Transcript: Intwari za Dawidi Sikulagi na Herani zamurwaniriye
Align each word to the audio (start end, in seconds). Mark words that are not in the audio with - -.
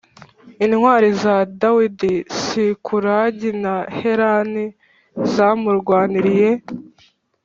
Intwari 0.65 1.07
za 1.21 1.35
Dawidi 1.61 2.13
Sikulagi 2.41 3.49
na 3.63 3.75
Herani 3.99 4.65
zamurwaniriye 5.33 6.49